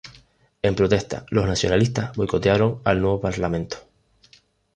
En 0.63 0.73
protesta, 0.73 1.27
los 1.29 1.45
nacionalistas 1.45 2.15
boicotearon 2.17 2.81
al 2.85 3.01
nuevo 3.01 3.21
parlamento. 3.21 3.77